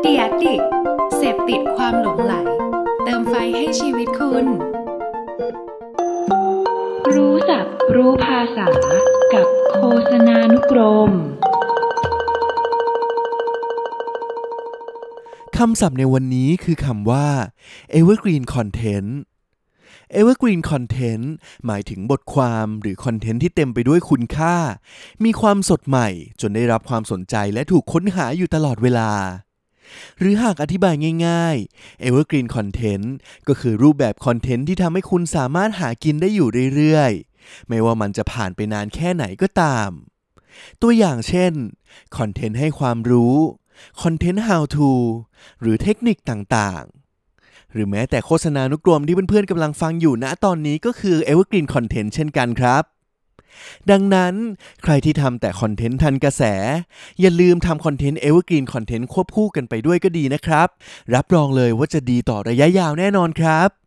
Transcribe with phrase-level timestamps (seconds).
[0.00, 0.60] เดียดิก
[1.16, 2.34] เสพติดความหลงไหล
[3.04, 4.46] เติมไฟให้ชีวิตคุณ
[7.14, 8.66] รู้ศัพท์รู้ภาษา
[9.34, 11.10] กับโฆษณานุกรม
[15.56, 17.26] คำศัพท์ในวันนี้คือคำว่า
[17.98, 19.10] evergreen content
[20.18, 21.26] evergreen content
[21.66, 24.56] หมายถึงบทความหรือคอนเทนต์ที่เต็มไปด้วยคุณค่า
[25.24, 26.08] มีความสดใหม่
[26.40, 29.10] จนได้รับความสนใจและถูกค้นหาอยู่ตลอดเวลา
[30.18, 30.94] หรือหากอธิบาย
[31.26, 33.06] ง่ายๆ evergreen content
[33.48, 39.90] ก็คือรูปแบบคอนเทนต์ที่ทำให้คุณสามารถหากินได้อยู่เรื่อยๆ ไม่ว่ามันจะผ่านไปนานแค่ไหนก็ตาม
[40.82, 41.52] ตัวอย่างเช่น
[42.16, 43.36] คอนเทนต์ให้ความรู้
[44.02, 44.90] คอนเทนต์ how to
[45.60, 46.95] หรือเทคนิคต่างๆ
[47.76, 52.82] หรือแม้แต่โฆษณานุกรมที่เพื่อนๆกำลังฟังอยู่ณตอนนี้ก็คือ evergreen content เช่นกันครับ
[53.90, 54.34] ดังนั้น
[54.82, 56.42] ใครที่ทำแต่คอนเทนต์ทันกระแส
[57.20, 60.68] อย่าลืมทำคอนเทนต์ evergreen content ควบคู่กันไปด้วยก็ดีนะครับ
[61.14, 63.85] รับรองเลยว่าจะดีต่อระยะยาวแน่นอนครับ